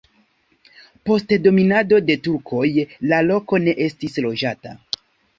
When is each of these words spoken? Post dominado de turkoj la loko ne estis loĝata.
Post 1.09 1.33
dominado 1.47 1.99
de 2.07 2.15
turkoj 2.27 2.63
la 3.11 3.19
loko 3.27 3.59
ne 3.67 3.75
estis 3.85 4.17
loĝata. 4.27 4.73